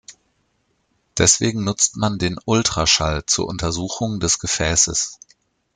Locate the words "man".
1.95-2.17